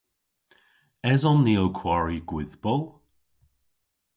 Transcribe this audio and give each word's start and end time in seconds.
Eson 1.11 1.39
ni 1.43 1.53
ow 1.63 1.71
kwari 1.77 2.17
gwydhbol? 2.29 2.83